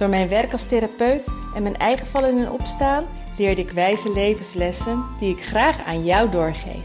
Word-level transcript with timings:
Door 0.00 0.08
mijn 0.08 0.28
werk 0.28 0.52
als 0.52 0.66
therapeut 0.66 1.28
en 1.54 1.62
mijn 1.62 1.76
eigen 1.76 2.06
vallen 2.06 2.38
en 2.38 2.50
opstaan 2.50 3.04
leerde 3.36 3.60
ik 3.60 3.70
wijze 3.70 4.12
levenslessen 4.12 5.04
die 5.18 5.36
ik 5.36 5.44
graag 5.44 5.84
aan 5.84 6.04
jou 6.04 6.30
doorgeef. 6.30 6.84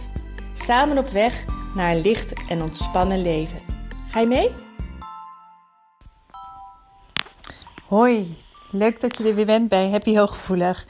Samen 0.53 0.97
op 0.97 1.09
weg 1.09 1.45
naar 1.75 1.91
een 1.91 2.01
licht 2.01 2.33
en 2.49 2.61
ontspannen 2.61 3.21
leven. 3.21 3.59
Ga 4.09 4.19
je 4.19 4.27
mee? 4.27 4.49
Hoi, 7.87 8.37
leuk 8.71 9.01
dat 9.01 9.17
je 9.17 9.23
er 9.23 9.35
weer 9.35 9.45
bent 9.45 9.69
bij 9.69 9.89
Happy 9.89 10.17
Hooggevoelig. 10.17 10.85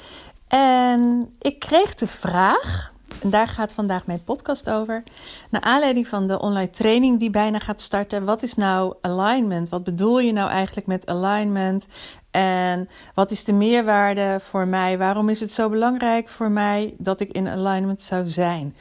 En 0.48 1.29
ik 1.41 1.59
kreeg 1.59 1.93
de 1.93 2.07
vraag, 2.07 2.93
en 3.25 3.31
daar 3.31 3.47
gaat 3.47 3.73
vandaag 3.73 4.05
mijn 4.05 4.23
podcast 4.23 4.70
over, 4.70 5.03
naar 5.49 5.61
aanleiding 5.61 6.07
van 6.07 6.27
de 6.27 6.39
online 6.39 6.70
training 6.70 7.20
die 7.20 7.29
bijna 7.29 7.59
gaat 7.59 7.81
starten. 7.81 8.25
Wat 8.25 8.43
is 8.43 8.55
nou 8.55 8.95
alignment? 9.01 9.70
Wat 9.70 9.84
bedoel 9.84 10.20
je 10.20 10.31
nou 10.31 10.49
eigenlijk 10.49 10.88
met 10.88 11.07
alignment? 11.07 11.85
En 12.31 12.89
wat 13.13 13.31
is 13.31 13.43
de 13.43 13.53
meerwaarde 13.53 14.39
voor 14.41 14.67
mij? 14.67 14.98
Waarom 14.98 15.29
is 15.29 15.39
het 15.39 15.53
zo 15.53 15.70
belangrijk 15.70 16.29
voor 16.29 16.51
mij 16.51 16.96
dat 16.98 17.20
ik 17.20 17.31
in 17.31 17.48
alignment 17.48 18.03
zou 18.03 18.27
zijn? 18.27 18.76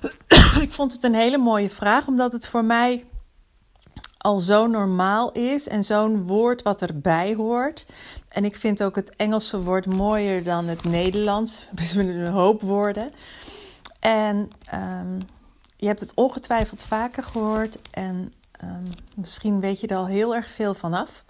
ik 0.66 0.72
vond 0.72 0.92
het 0.92 1.04
een 1.04 1.14
hele 1.14 1.38
mooie 1.38 1.70
vraag, 1.70 2.06
omdat 2.06 2.32
het 2.32 2.46
voor 2.46 2.64
mij 2.64 3.04
al 4.18 4.38
zo 4.38 4.66
normaal 4.66 5.32
is 5.32 5.68
en 5.68 5.84
zo'n 5.84 6.22
woord 6.22 6.62
wat 6.62 6.82
erbij 6.82 7.34
hoort. 7.34 7.86
En 8.28 8.44
ik 8.44 8.56
vind 8.56 8.82
ook 8.82 8.96
het 8.96 9.16
Engelse 9.16 9.62
woord 9.62 9.86
mooier 9.86 10.44
dan 10.44 10.66
het 10.66 10.84
Nederlands. 10.84 11.64
Dus 11.70 11.94
met 11.94 12.06
een 12.06 12.26
hoop 12.26 12.60
woorden. 12.60 13.12
En 14.06 14.50
um, 14.74 15.18
je 15.76 15.86
hebt 15.86 16.00
het 16.00 16.14
ongetwijfeld 16.14 16.82
vaker 16.82 17.22
gehoord 17.22 17.78
en 17.90 18.32
um, 18.64 18.84
misschien 19.14 19.60
weet 19.60 19.80
je 19.80 19.86
er 19.86 19.96
al 19.96 20.06
heel 20.06 20.34
erg 20.34 20.50
veel 20.50 20.74
vanaf. 20.74 21.24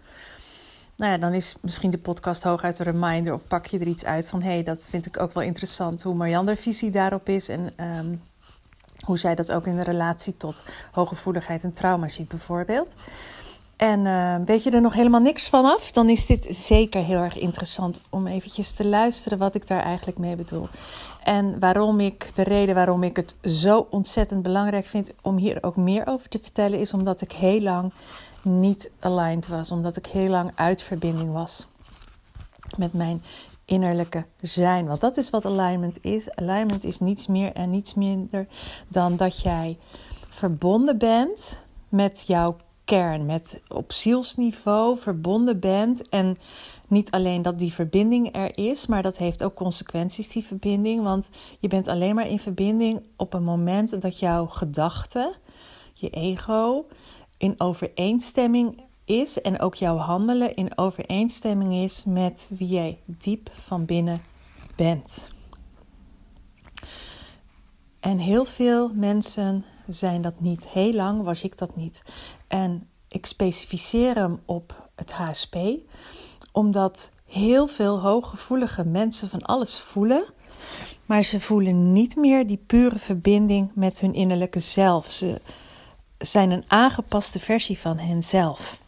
Nou 0.97 1.13
ja, 1.13 1.19
dan 1.19 1.33
is 1.33 1.55
misschien 1.61 1.91
de 1.91 1.99
podcast 1.99 2.43
hooguit 2.43 2.79
een 2.79 2.85
reminder 2.85 3.33
of 3.33 3.47
pak 3.47 3.67
je 3.67 3.79
er 3.79 3.87
iets 3.87 4.05
uit 4.05 4.29
van 4.29 4.43
hé, 4.43 4.53
hey, 4.53 4.63
dat 4.63 4.87
vind 4.89 5.07
ik 5.07 5.21
ook 5.21 5.33
wel 5.33 5.43
interessant 5.43 6.03
hoe 6.03 6.15
Marianne 6.15 6.57
visie 6.57 6.91
daarop 6.91 7.29
is 7.29 7.49
en 7.49 7.85
um, 7.85 8.23
hoe 9.01 9.19
zij 9.19 9.35
dat 9.35 9.53
ook 9.53 9.67
in 9.67 9.77
de 9.77 9.85
relatie 9.85 10.37
tot 10.37 10.63
hooggevoeligheid 10.93 11.63
en 11.63 11.73
trauma 11.73 12.09
ziet 12.09 12.29
bijvoorbeeld. 12.29 12.95
En 13.77 14.01
uh, 14.05 14.35
weet 14.45 14.63
je 14.63 14.71
er 14.71 14.81
nog 14.81 14.95
helemaal 14.95 15.21
niks 15.21 15.49
van 15.49 15.65
af? 15.65 15.93
Dan 15.93 16.09
is 16.09 16.27
dit 16.27 16.47
zeker 16.51 17.05
heel 17.05 17.19
erg 17.19 17.39
interessant 17.39 18.01
om 18.11 18.27
eventjes 18.27 18.73
te 18.73 18.87
luisteren 18.87 19.39
wat 19.39 19.55
ik 19.55 19.67
daar 19.67 19.83
eigenlijk 19.83 20.19
mee 20.19 20.37
bedoel. 20.37 20.69
En 21.23 21.59
waarom 21.59 22.01
ik, 22.01 22.31
de 22.35 22.43
reden 22.43 22.75
waarom 22.75 23.03
ik 23.03 23.17
het 23.17 23.37
zo 23.43 23.87
ontzettend 23.91 24.43
belangrijk 24.43 24.87
vind 24.87 25.13
om 25.23 25.37
hier 25.37 25.59
ook 25.61 25.77
meer 25.77 26.07
over 26.07 26.29
te 26.29 26.39
vertellen, 26.43 26.79
is 26.79 26.93
omdat 26.93 27.21
ik 27.21 27.33
heel 27.33 27.61
lang 27.61 27.93
niet 28.43 28.91
aligned 29.01 29.47
was. 29.47 29.71
Omdat 29.71 29.97
ik 29.97 30.07
heel 30.07 30.29
lang 30.29 30.53
uit 30.55 30.83
verbinding 30.83 31.33
was 31.33 31.67
met 32.77 32.93
mijn 32.93 33.23
innerlijke 33.65 34.25
zijn. 34.41 34.87
Want 34.87 35.01
dat 35.01 35.17
is 35.17 35.31
wat 35.31 35.45
alignment 35.45 35.99
is. 36.01 36.35
Alignment 36.35 36.85
is 36.85 36.99
niets 36.99 37.27
meer 37.27 37.53
en 37.53 37.71
niets 37.71 37.95
minder 37.95 38.47
dan 38.89 39.17
dat 39.17 39.41
jij 39.41 39.79
verbonden 40.29 40.99
bent 40.99 41.65
met 41.89 42.25
jouw 42.27 42.57
kern, 42.87 43.27
met 43.27 43.61
op 43.69 43.93
zielsniveau 43.93 44.99
verbonden 44.99 45.61
bent. 45.61 46.09
En 46.09 46.39
niet 46.89 47.11
alleen 47.11 47.43
dat 47.43 47.59
die 47.59 47.73
verbinding 47.73 48.37
er 48.37 48.59
is, 48.59 48.87
maar 48.87 49.03
dat 49.03 49.17
heeft 49.17 49.43
ook 49.43 49.55
consequenties, 49.55 50.29
die 50.29 50.45
verbinding. 50.45 51.03
Want 51.03 51.31
je 51.61 51.69
bent 51.69 51.89
alleen 51.89 52.15
maar 52.15 52.29
in 52.29 52.39
verbinding 52.39 53.07
op 53.17 53.33
een 53.33 53.45
moment 53.45 54.01
dat 54.01 54.19
jouw 54.19 54.47
gedachten, 54.47 55.33
je 55.95 56.11
ego, 56.11 56.87
in 57.39 57.55
overeenstemming 57.61 58.83
is 59.05 59.41
en 59.41 59.61
ook 59.61 59.75
jouw 59.75 59.97
handelen 59.97 60.55
in 60.55 60.79
overeenstemming 60.79 61.73
is 61.73 62.05
met 62.05 62.51
wie 62.59 62.69
jij 62.69 62.99
diep 63.05 63.51
van 63.53 63.85
binnen 63.85 64.21
bent. 64.77 65.29
En 68.01 68.19
heel 68.19 68.45
veel 68.45 68.91
mensen 68.95 69.65
zijn 69.87 70.23
dat 70.23 70.41
niet. 70.41 70.69
Heel 70.69 70.93
lang 70.93 71.23
was 71.23 71.45
ik 71.45 71.59
dat 71.59 71.77
niet. 71.77 72.03
En 72.49 72.89
ik 73.09 73.27
specificeer 73.27 74.15
hem 74.15 74.41
op 74.45 74.89
het 74.95 75.13
HSP, 75.13 75.57
omdat 76.53 77.11
heel 77.27 77.67
veel 77.67 78.01
hooggevoelige 78.01 78.85
mensen 78.85 79.29
van 79.29 79.43
alles 79.43 79.81
voelen, 79.81 80.25
maar 81.07 81.23
ze 81.23 81.41
voelen 81.41 81.93
niet 81.93 82.17
meer 82.17 82.47
die 82.47 82.63
pure 82.67 82.99
verbinding 82.99 83.71
met 83.75 84.01
hun 84.01 84.15
innerlijke 84.15 84.59
zelf. 84.59 85.11
Ze 85.11 85.41
zijn 86.19 86.51
een 86.51 86.65
aangepaste 86.67 87.41
versie 87.41 87.79
van 87.79 87.99
henzelf. 87.99 88.81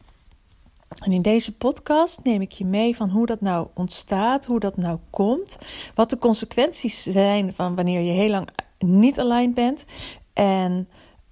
En 1.05 1.13
in 1.13 1.23
deze 1.23 1.57
podcast 1.57 2.21
neem 2.25 2.41
ik 2.41 2.53
je 2.53 2.65
mee 2.65 2.97
van 2.97 3.11
hoe 3.11 3.27
dat 3.27 3.41
nou 3.41 3.67
ontstaat, 3.75 4.45
hoe 4.47 4.61
dat 4.61 4.77
nou 4.77 4.99
komt, 5.11 5.59
wat 5.95 6.11
de 6.11 6.19
consequenties 6.19 7.03
zijn 7.03 7.55
van 7.55 7.75
wanneer 7.75 8.01
je 8.01 8.11
heel 8.11 8.31
lang 8.31 8.49
niet 8.79 9.21
aligned 9.21 9.55
bent 9.55 9.85
en 10.33 10.89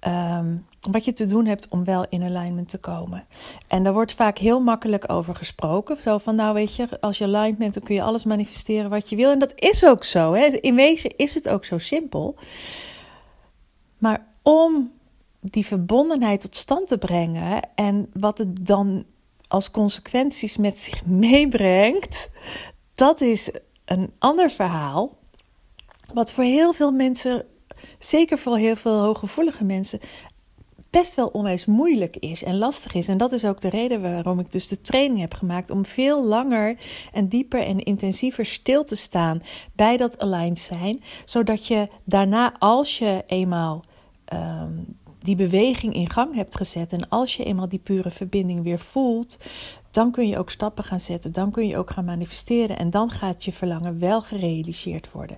um, 0.07 0.65
wat 0.91 1.05
je 1.05 1.13
te 1.13 1.25
doen 1.25 1.45
hebt 1.45 1.67
om 1.67 1.83
wel 1.83 2.05
in 2.09 2.23
alignment 2.23 2.69
te 2.69 2.77
komen. 2.77 3.25
En 3.67 3.83
daar 3.83 3.93
wordt 3.93 4.13
vaak 4.13 4.37
heel 4.37 4.61
makkelijk 4.61 5.11
over 5.11 5.35
gesproken. 5.35 6.01
Zo 6.01 6.17
van, 6.17 6.35
nou 6.35 6.53
weet 6.53 6.75
je, 6.75 7.01
als 7.01 7.17
je 7.17 7.23
aligned 7.23 7.57
bent, 7.57 7.73
dan 7.73 7.83
kun 7.83 7.95
je 7.95 8.01
alles 8.01 8.23
manifesteren 8.23 8.89
wat 8.89 9.09
je 9.09 9.15
wil. 9.15 9.31
En 9.31 9.39
dat 9.39 9.53
is 9.55 9.85
ook 9.85 10.03
zo. 10.03 10.33
Hè? 10.33 10.45
In 10.45 10.75
wezen 10.75 11.17
is 11.17 11.33
het 11.33 11.49
ook 11.49 11.65
zo 11.65 11.77
simpel. 11.77 12.35
Maar 13.97 14.27
om 14.41 14.91
die 15.41 15.65
verbondenheid 15.65 16.41
tot 16.41 16.55
stand 16.55 16.87
te 16.87 16.97
brengen 16.97 17.61
en 17.75 18.09
wat 18.13 18.37
het 18.37 18.65
dan 18.65 19.05
als 19.47 19.71
consequenties 19.71 20.57
met 20.57 20.79
zich 20.79 21.05
meebrengt, 21.05 22.29
dat 22.95 23.21
is 23.21 23.49
een 23.85 24.11
ander 24.17 24.51
verhaal. 24.51 25.17
Wat 26.13 26.31
voor 26.31 26.43
heel 26.43 26.73
veel 26.73 26.91
mensen, 26.91 27.45
zeker 27.99 28.37
voor 28.37 28.57
heel 28.57 28.75
veel 28.75 28.99
hooggevoelige 28.99 29.63
mensen, 29.63 29.99
best 30.89 31.15
wel 31.15 31.27
onwijs 31.27 31.65
moeilijk 31.65 32.17
is 32.17 32.43
en 32.43 32.57
lastig 32.57 32.93
is. 32.93 33.07
En 33.07 33.17
dat 33.17 33.31
is 33.31 33.45
ook 33.45 33.61
de 33.61 33.69
reden 33.69 34.01
waarom 34.01 34.39
ik 34.39 34.51
dus 34.51 34.67
de 34.67 34.81
training 34.81 35.19
heb 35.19 35.33
gemaakt. 35.33 35.69
Om 35.69 35.85
veel 35.85 36.25
langer 36.25 36.77
en 37.13 37.27
dieper 37.27 37.61
en 37.61 37.83
intensiever 37.83 38.45
stil 38.45 38.83
te 38.83 38.95
staan 38.95 39.41
bij 39.73 39.97
dat 39.97 40.19
aligned 40.19 40.59
zijn. 40.59 41.03
Zodat 41.25 41.67
je 41.67 41.87
daarna, 42.03 42.53
als 42.59 42.97
je 42.97 43.23
eenmaal 43.27 43.83
um, 44.33 44.97
die 45.19 45.35
beweging 45.35 45.93
in 45.93 46.09
gang 46.09 46.35
hebt 46.35 46.55
gezet. 46.55 46.93
En 46.93 47.09
als 47.09 47.35
je 47.35 47.43
eenmaal 47.43 47.69
die 47.69 47.79
pure 47.79 48.11
verbinding 48.11 48.63
weer 48.63 48.79
voelt, 48.79 49.37
dan 49.91 50.11
kun 50.11 50.27
je 50.27 50.37
ook 50.37 50.49
stappen 50.49 50.83
gaan 50.83 50.99
zetten. 50.99 51.31
Dan 51.31 51.51
kun 51.51 51.67
je 51.67 51.77
ook 51.77 51.91
gaan 51.91 52.05
manifesteren. 52.05 52.77
En 52.77 52.89
dan 52.89 53.09
gaat 53.09 53.43
je 53.43 53.51
verlangen 53.51 53.99
wel 53.99 54.21
gerealiseerd 54.21 55.11
worden. 55.11 55.37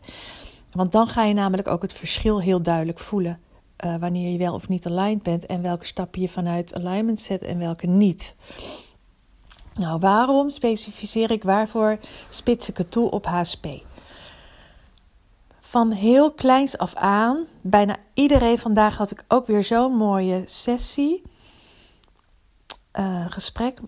Want 0.72 0.92
dan 0.92 1.08
ga 1.08 1.24
je 1.24 1.34
namelijk 1.34 1.68
ook 1.68 1.82
het 1.82 1.94
verschil 1.94 2.42
heel 2.42 2.62
duidelijk 2.62 3.00
voelen. 3.00 3.40
Uh, 3.86 3.96
wanneer 3.96 4.32
je 4.32 4.38
wel 4.38 4.54
of 4.54 4.68
niet 4.68 4.86
aligned 4.86 5.24
bent 5.24 5.46
en 5.46 5.62
welke 5.62 5.86
stappen 5.86 6.22
je 6.22 6.30
vanuit 6.30 6.76
alignment 6.76 7.22
zet 7.22 7.42
en 7.42 7.58
welke 7.58 7.88
niet. 7.88 8.36
Nou, 9.74 10.00
waarom 10.00 10.50
specificeer 10.50 11.32
ik 11.32 11.44
waarvoor 11.44 12.00
spits 12.30 12.70
ik 12.70 12.78
het 12.78 12.92
toe 12.92 13.12
op 13.12 13.26
HSP? 13.26 13.68
Van 15.60 15.92
heel 15.92 16.32
kleins 16.32 16.78
af 16.78 16.96
aan, 16.96 17.46
bijna 17.62 17.96
iedereen 18.14 18.58
vandaag 18.58 18.98
had 18.98 19.12
ik 19.12 19.26
ook 19.28 19.48
weer 19.48 19.64
zo'n 19.64 19.96
mooie 19.96 20.42
sessie, 20.46 21.22
uh, 23.00 23.26
gesprek. 23.30 23.80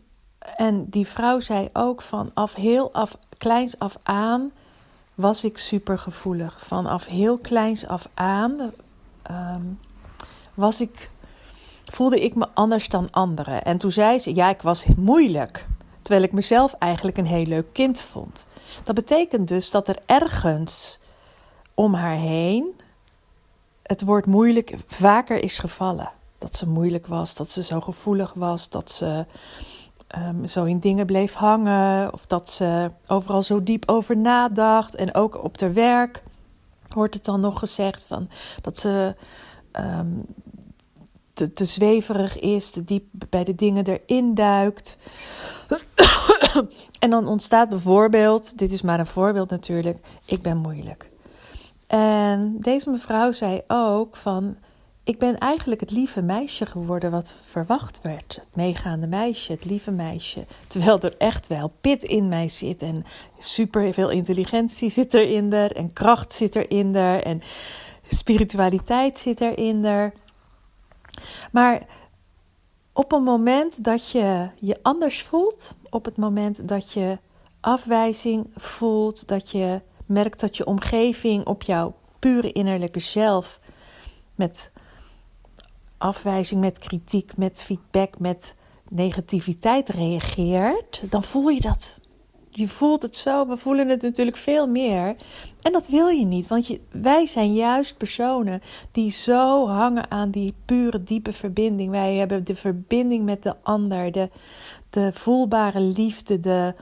En 0.56 0.90
die 0.90 1.08
vrouw 1.08 1.40
zei 1.40 1.70
ook 1.74 2.02
vanaf 2.02 2.54
heel 2.54 2.94
af, 2.94 3.18
kleins 3.38 3.80
af 3.80 3.96
aan 4.04 4.52
was 5.16 5.44
ik 5.44 5.58
super 5.58 6.00
gevoelig. 6.00 6.60
Vanaf 6.60 7.06
heel 7.06 7.38
kleins 7.38 7.88
af 7.88 8.08
aan 8.14 8.72
um, 9.31 9.80
was 10.54 10.81
ik, 10.81 11.10
voelde 11.83 12.24
ik 12.24 12.36
me 12.36 12.48
anders 12.54 12.89
dan 12.89 13.12
anderen. 13.12 13.63
En 13.63 13.78
toen 13.78 13.92
zei 13.92 14.19
ze, 14.19 14.36
ja, 14.36 14.50
ik 14.50 14.62
was 14.62 14.86
moeilijk. 14.98 15.68
Terwijl 16.01 16.25
ik 16.25 16.31
mezelf 16.31 16.74
eigenlijk 16.74 17.18
een 17.18 17.25
heel 17.25 17.45
leuk 17.45 17.74
kind 17.74 18.01
vond. 18.01 18.45
Dat 18.83 18.95
betekent 18.95 19.48
dus 19.48 19.72
dat 19.72 19.88
er 19.88 19.98
ergens 20.06 21.00
om 21.74 21.94
haar 21.94 22.18
heen 22.18 22.74
het 23.92 24.01
woord 24.01 24.25
moeilijk 24.25 24.74
vaker 24.88 25.44
is 25.44 25.60
gevallen. 25.60 26.12
Dat 26.38 26.57
ze 26.57 26.68
moeilijk 26.68 27.07
was, 27.07 27.36
dat 27.36 27.51
ze 27.51 27.63
zo 27.63 27.81
gevoelig 27.81 28.34
was, 28.34 28.69
dat 28.69 28.92
ze 28.92 29.25
um, 30.18 30.48
zo 30.48 30.63
in 30.63 30.80
dingen 30.80 31.06
bleef 31.06 31.34
hangen. 31.34 32.13
Of 32.13 32.25
dat 32.25 32.50
ze 32.50 32.92
overal 33.07 33.42
zo 33.42 33.63
diep 33.63 33.89
over 33.89 34.18
nadacht. 34.18 34.95
En 34.95 35.13
ook 35.13 35.44
op 35.44 35.60
haar 35.60 35.74
werk 35.74 36.24
wordt 36.94 37.14
het 37.14 37.26
dan 37.26 37.40
nog 37.40 37.60
gezegd 37.60 38.04
van, 38.04 38.30
dat 38.62 38.78
ze 38.78 39.16
um, 39.80 40.26
te, 41.34 41.52
te 41.52 41.66
zweverig 41.66 42.40
is, 42.40 42.72
te 42.72 42.84
diep 42.84 43.06
bij 43.30 43.44
de 43.44 43.56
dingen 43.56 43.86
erin 43.86 44.36
duikt. 44.36 44.98
en 47.00 47.10
dan 47.10 47.28
ontstaat 47.28 47.70
bijvoorbeeld, 47.70 48.58
dit 48.58 48.72
is 48.72 48.82
maar 48.82 49.00
een 49.00 49.06
voorbeeld 49.06 49.50
natuurlijk, 49.50 50.00
ik 50.26 50.42
ben 50.42 50.58
moeilijk. 50.58 51.10
En 51.88 52.58
deze 52.60 52.90
mevrouw 52.90 53.32
zei 53.32 53.62
ook 53.68 54.16
van, 54.16 54.58
ik 55.03 55.18
ben 55.18 55.38
eigenlijk 55.38 55.81
het 55.81 55.92
lieve 55.92 56.21
meisje 56.21 56.65
geworden 56.65 57.12
wat 57.12 57.33
verwacht 57.45 58.01
werd. 58.01 58.36
Het 58.36 58.56
meegaande 58.56 59.07
meisje, 59.07 59.51
het 59.51 59.65
lieve 59.65 59.92
meisje. 59.92 60.45
Terwijl 60.68 61.00
er 61.00 61.18
echt 61.18 61.48
wel 61.48 61.71
pit 61.81 62.03
in 62.03 62.27
mij 62.27 62.50
zit 62.50 62.81
en 62.81 63.06
super 63.38 63.94
veel 63.94 64.09
intelligentie 64.09 64.89
zit 64.89 65.13
erin 65.13 65.53
er 65.53 65.75
en 65.75 65.94
kracht 65.94 66.33
zit 66.33 66.56
erin 66.56 66.95
er 66.95 67.24
en 67.24 67.42
spiritualiteit 68.07 69.18
zit 69.18 69.42
erin 69.42 69.86
er. 69.86 70.13
Maar 71.51 71.86
op 72.94 73.12
een 73.12 73.24
moment 73.24 73.83
dat 73.83 74.09
je 74.09 74.50
je 74.59 74.80
anders 74.81 75.21
voelt, 75.21 75.75
op 75.89 76.06
het 76.06 76.18
moment 76.18 76.68
dat 76.68 76.92
je 76.92 77.19
afwijzing 77.59 78.51
voelt, 78.56 79.27
dat 79.27 79.51
je 79.51 79.81
merkt 80.06 80.39
dat 80.39 80.57
je 80.57 80.65
omgeving 80.65 81.45
op 81.45 81.63
jouw 81.63 81.95
pure 82.19 82.51
innerlijke 82.51 83.00
zelf 83.00 83.59
met 84.36 84.71
afwijzing, 86.01 86.62
met 86.62 86.80
kritiek, 86.80 87.38
met 87.38 87.62
feedback, 87.62 88.19
met 88.19 88.56
negativiteit 88.89 89.89
reageert, 89.89 91.03
dan 91.09 91.24
voel 91.24 91.50
je 91.50 91.62
dat. 91.62 92.00
Je 92.53 92.68
voelt 92.68 93.01
het 93.01 93.18
zo, 93.18 93.48
we 93.48 93.57
voelen 93.57 93.89
het 93.89 94.01
natuurlijk 94.01 94.38
veel 94.38 94.68
meer. 94.68 95.15
En 95.62 95.71
dat 95.71 95.88
wil 95.88 96.07
je 96.07 96.25
niet, 96.25 96.48
want 96.48 96.68
je, 96.68 96.81
wij 96.92 97.27
zijn 97.27 97.53
juist 97.53 97.98
personen 97.98 98.62
die 98.92 99.12
zo 99.12 99.68
hangen 99.68 100.12
aan 100.12 100.31
die 100.31 100.53
pure, 100.65 101.03
diepe 101.03 101.33
verbinding. 101.33 101.92
Wij 101.92 102.15
hebben 102.15 102.45
de 102.45 102.56
verbinding 102.56 103.25
met 103.25 103.44
de 103.44 103.56
ander, 103.63 104.12
de, 104.12 104.30
de 104.89 105.09
voelbare 105.13 105.80
liefde, 105.80 106.39
de 106.39 106.75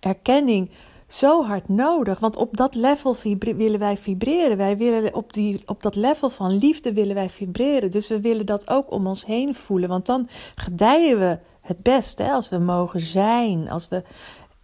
erkenning 0.00 0.70
zo 1.12 1.44
hard 1.44 1.68
nodig. 1.68 2.18
Want 2.18 2.36
op 2.36 2.56
dat 2.56 2.74
level 2.74 3.16
willen 3.38 3.78
wij 3.78 3.96
vibreren. 3.96 4.56
Wij 4.56 4.76
willen 4.76 5.14
op, 5.14 5.32
die, 5.32 5.62
op 5.66 5.82
dat 5.82 5.94
level 5.94 6.30
van 6.30 6.58
liefde 6.58 6.92
willen 6.92 7.14
wij 7.14 7.30
vibreren. 7.30 7.90
Dus 7.90 8.08
we 8.08 8.20
willen 8.20 8.46
dat 8.46 8.68
ook 8.68 8.90
om 8.90 9.06
ons 9.06 9.26
heen 9.26 9.54
voelen. 9.54 9.88
Want 9.88 10.06
dan 10.06 10.28
gedijen 10.54 11.18
we 11.18 11.38
het 11.60 11.82
best. 11.82 12.20
Als 12.20 12.48
we 12.48 12.58
mogen 12.58 13.00
zijn. 13.00 13.70
Als 13.70 13.88
we 13.88 14.04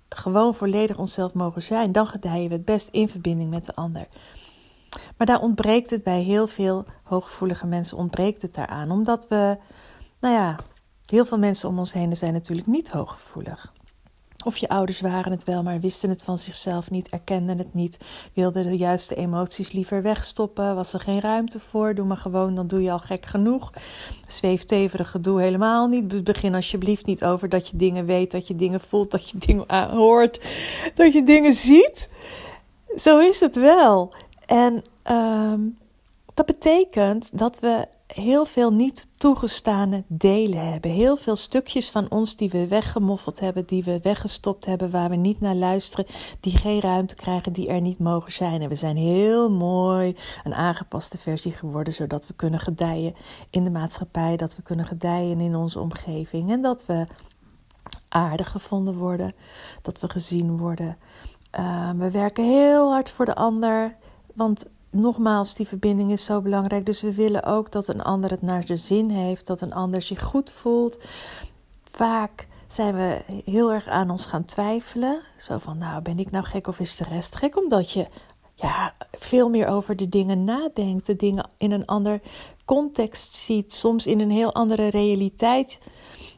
gewoon 0.08 0.54
volledig 0.54 0.98
onszelf 0.98 1.34
mogen 1.34 1.62
zijn. 1.62 1.92
Dan 1.92 2.06
gedijen 2.06 2.48
we 2.48 2.54
het 2.54 2.64
best 2.64 2.88
in 2.90 3.08
verbinding 3.08 3.50
met 3.50 3.64
de 3.64 3.74
ander. 3.74 4.08
Maar 5.16 5.26
daar 5.26 5.40
ontbreekt 5.40 5.90
het 5.90 6.02
bij 6.02 6.20
heel 6.20 6.46
veel 6.46 6.84
hooggevoelige 7.02 7.66
mensen. 7.66 7.96
Ontbreekt 7.98 8.42
het 8.42 8.54
daaraan. 8.54 8.90
Omdat 8.90 9.28
we, 9.28 9.58
nou 10.20 10.34
ja, 10.34 10.56
heel 11.06 11.24
veel 11.24 11.38
mensen 11.38 11.68
om 11.68 11.78
ons 11.78 11.92
heen 11.92 12.16
zijn 12.16 12.32
natuurlijk 12.32 12.66
niet 12.66 12.90
hooggevoelig. 12.90 13.72
Of 14.44 14.56
je 14.56 14.68
ouders 14.68 15.00
waren 15.00 15.32
het 15.32 15.44
wel, 15.44 15.62
maar 15.62 15.80
wisten 15.80 16.08
het 16.08 16.22
van 16.22 16.38
zichzelf 16.38 16.90
niet, 16.90 17.08
erkenden 17.08 17.58
het 17.58 17.74
niet, 17.74 17.98
wilden 18.34 18.66
de 18.66 18.76
juiste 18.76 19.14
emoties 19.14 19.72
liever 19.72 20.02
wegstoppen, 20.02 20.74
was 20.74 20.92
er 20.92 21.00
geen 21.00 21.20
ruimte 21.20 21.60
voor. 21.60 21.94
Doe 21.94 22.06
maar 22.06 22.16
gewoon, 22.16 22.54
dan 22.54 22.66
doe 22.66 22.82
je 22.82 22.90
al 22.90 22.98
gek 22.98 23.26
genoeg. 23.26 23.72
Zweefteverig 24.26 25.10
gedoe 25.10 25.40
helemaal 25.40 25.86
niet. 25.86 26.24
Begin 26.24 26.54
alsjeblieft 26.54 27.06
niet 27.06 27.24
over 27.24 27.48
dat 27.48 27.68
je 27.68 27.76
dingen 27.76 28.06
weet, 28.06 28.30
dat 28.30 28.46
je 28.46 28.56
dingen 28.56 28.80
voelt, 28.80 29.10
dat 29.10 29.28
je 29.28 29.38
dingen 29.38 29.90
hoort, 29.90 30.40
dat 30.94 31.12
je 31.12 31.22
dingen 31.22 31.54
ziet. 31.54 32.08
Zo 32.96 33.18
is 33.18 33.40
het 33.40 33.56
wel. 33.56 34.14
En 34.46 34.82
ehm, 35.02 35.60
dat 36.34 36.46
betekent 36.46 37.38
dat 37.38 37.58
we 37.58 37.86
heel 38.14 38.44
veel 38.44 38.72
niet 38.72 39.06
toegestane 39.16 40.04
delen 40.06 40.70
hebben. 40.70 40.90
Heel 40.90 41.16
veel 41.16 41.36
stukjes 41.36 41.90
van 41.90 42.10
ons 42.10 42.36
die 42.36 42.50
we 42.50 42.68
weggemoffeld 42.68 43.40
hebben, 43.40 43.66
die 43.66 43.84
we 43.84 44.00
weggestopt 44.02 44.64
hebben, 44.64 44.90
waar 44.90 45.10
we 45.10 45.16
niet 45.16 45.40
naar 45.40 45.54
luisteren, 45.54 46.06
die 46.40 46.58
geen 46.58 46.80
ruimte 46.80 47.14
krijgen, 47.14 47.52
die 47.52 47.68
er 47.68 47.80
niet 47.80 47.98
mogen 47.98 48.32
zijn. 48.32 48.62
En 48.62 48.68
we 48.68 48.74
zijn 48.74 48.96
heel 48.96 49.50
mooi 49.50 50.16
een 50.44 50.54
aangepaste 50.54 51.18
versie 51.18 51.52
geworden, 51.52 51.94
zodat 51.94 52.26
we 52.26 52.34
kunnen 52.34 52.60
gedijen 52.60 53.14
in 53.50 53.64
de 53.64 53.70
maatschappij, 53.70 54.36
dat 54.36 54.56
we 54.56 54.62
kunnen 54.62 54.86
gedijen 54.86 55.40
in 55.40 55.56
onze 55.56 55.80
omgeving 55.80 56.50
en 56.50 56.62
dat 56.62 56.86
we 56.86 57.06
aardig 58.08 58.50
gevonden 58.50 58.94
worden, 58.96 59.34
dat 59.82 60.00
we 60.00 60.10
gezien 60.10 60.56
worden. 60.56 60.96
Uh, 61.58 61.90
we 61.90 62.10
werken 62.10 62.44
heel 62.44 62.90
hard 62.90 63.10
voor 63.10 63.24
de 63.24 63.34
ander, 63.34 63.96
want 64.34 64.66
nogmaals, 64.90 65.54
die 65.54 65.68
verbinding 65.68 66.10
is 66.10 66.24
zo 66.24 66.40
belangrijk. 66.40 66.86
Dus 66.86 67.02
we 67.02 67.14
willen 67.14 67.44
ook 67.44 67.72
dat 67.72 67.88
een 67.88 68.02
ander 68.02 68.30
het 68.30 68.42
naar 68.42 68.64
de 68.64 68.76
zin 68.76 69.10
heeft, 69.10 69.46
dat 69.46 69.60
een 69.60 69.72
ander 69.72 70.02
zich 70.02 70.22
goed 70.22 70.50
voelt. 70.50 70.98
Vaak 71.90 72.46
zijn 72.66 72.94
we 72.94 73.22
heel 73.44 73.72
erg 73.72 73.86
aan 73.86 74.10
ons 74.10 74.26
gaan 74.26 74.44
twijfelen. 74.44 75.22
Zo 75.36 75.58
van, 75.58 75.78
nou, 75.78 76.02
ben 76.02 76.18
ik 76.18 76.30
nou 76.30 76.44
gek 76.44 76.66
of 76.66 76.80
is 76.80 76.96
de 76.96 77.04
rest 77.04 77.36
gek? 77.36 77.56
Omdat 77.56 77.90
je 77.90 78.06
ja, 78.54 78.94
veel 79.10 79.48
meer 79.48 79.66
over 79.66 79.96
de 79.96 80.08
dingen 80.08 80.44
nadenkt, 80.44 81.06
de 81.06 81.16
dingen 81.16 81.50
in 81.58 81.72
een 81.72 81.86
ander 81.86 82.20
context 82.64 83.34
ziet, 83.34 83.72
soms 83.72 84.06
in 84.06 84.20
een 84.20 84.30
heel 84.30 84.54
andere 84.54 84.88
realiteit 84.88 85.78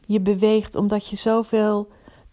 je 0.05 0.21
beweegt, 0.21 0.75
omdat 0.75 1.07
je 1.07 1.15
zoveel 1.15 1.87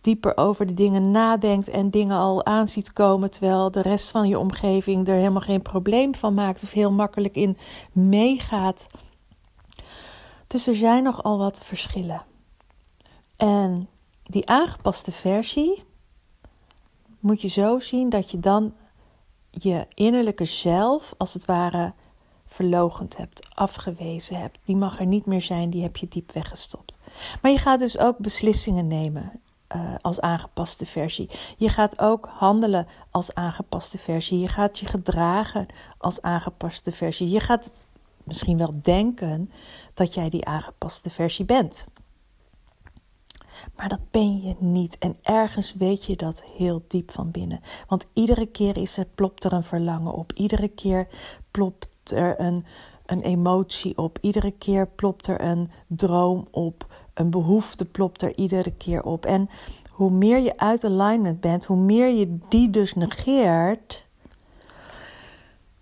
dieper 0.09 0.37
over 0.37 0.67
de 0.67 0.75
dingen 0.75 1.11
nadenkt 1.11 1.69
en 1.69 1.91
dingen 1.91 2.17
al 2.17 2.45
aan 2.47 2.69
ziet 2.69 2.93
komen, 2.93 3.31
terwijl 3.31 3.71
de 3.71 3.83
rest 3.83 4.11
van 4.11 4.29
je 4.29 4.39
omgeving 4.39 5.09
er 5.09 5.15
helemaal 5.15 5.41
geen 5.41 5.63
probleem 5.63 6.15
van 6.15 6.35
maakt 6.35 6.63
of 6.63 6.73
heel 6.73 6.93
makkelijk 6.93 7.35
in 7.35 7.57
meegaat. 7.93 8.87
Dus 10.47 10.67
er 10.67 10.75
zijn 10.75 11.03
nogal 11.03 11.39
wat 11.39 11.65
verschillen. 11.65 12.23
En 13.37 13.89
die 14.23 14.49
aangepaste 14.49 15.13
versie 15.13 15.85
moet 17.21 17.41
je 17.41 17.49
zo 17.49 17.79
zien 17.79 18.09
dat 18.09 18.31
je 18.31 18.41
dan 18.41 18.75
je 19.51 19.87
innerlijke 19.95 20.45
zelf, 20.45 21.15
als 21.19 21.35
het 21.35 21.45
ware, 21.45 21.95
verlogend 22.47 23.17
hebt, 23.17 23.49
afgewezen 23.55 24.37
hebt. 24.37 24.59
Die 24.65 24.77
mag 24.77 24.99
er 24.99 25.07
niet 25.07 25.27
meer 25.27 25.43
zijn, 25.43 25.71
die 25.71 25.83
heb 25.83 25.97
je 25.97 26.09
diep 26.09 26.33
weggestopt. 26.33 26.99
Maar 27.43 27.51
je 27.51 27.59
gaat 27.59 27.79
dus 27.79 27.99
ook 27.99 28.19
beslissingen 28.19 28.87
nemen. 28.87 29.41
Uh, 29.77 29.95
als 30.01 30.21
aangepaste 30.21 30.87
versie. 30.87 31.31
Je 31.57 31.69
gaat 31.69 31.99
ook 31.99 32.29
handelen 32.33 32.87
als 33.11 33.35
aangepaste 33.35 33.99
versie. 33.99 34.39
Je 34.39 34.49
gaat 34.49 34.79
je 34.79 34.87
gedragen 34.87 35.67
als 35.99 36.23
aangepaste 36.23 36.93
versie. 36.93 37.31
Je 37.31 37.41
gaat 37.41 37.71
misschien 38.25 38.59
wel 38.59 38.79
denken 38.83 39.51
dat 39.95 40.15
jij 40.15 40.29
die 40.29 40.45
aangepaste 40.45 41.11
versie 41.11 41.45
bent. 41.45 41.87
Maar 43.77 43.89
dat 43.89 44.11
ben 44.11 44.41
je 44.41 44.55
niet. 44.59 44.99
En 44.99 45.17
ergens 45.23 45.75
weet 45.75 46.05
je 46.05 46.17
dat 46.17 46.43
heel 46.57 46.85
diep 46.89 47.11
van 47.11 47.31
binnen. 47.31 47.61
Want 47.89 48.07
iedere 48.13 48.47
keer 48.47 48.77
is 48.77 48.97
er, 48.97 49.07
plopt 49.15 49.45
er 49.45 49.53
een 49.53 49.63
verlangen 49.63 50.13
op. 50.13 50.33
Iedere 50.33 50.69
keer 50.69 51.07
plopt 51.51 52.11
er 52.11 52.41
een, 52.41 52.65
een 53.07 53.21
emotie 53.21 53.97
op. 53.99 54.19
Iedere 54.21 54.51
keer 54.51 54.89
plopt 54.89 55.27
er 55.27 55.41
een 55.41 55.71
droom 55.87 56.49
op 56.51 56.87
een 57.19 57.31
behoefte 57.31 57.85
plopt 57.85 58.23
er 58.23 58.37
iedere 58.37 58.73
keer 58.73 59.03
op. 59.03 59.27
En 59.27 59.49
hoe 59.91 60.11
meer 60.11 60.39
je 60.39 60.59
uit 60.59 60.85
alignment 60.85 61.41
bent, 61.41 61.65
hoe 61.65 61.77
meer 61.77 62.09
je 62.09 62.39
die 62.49 62.71
dus 62.71 62.95
negeert, 62.95 64.07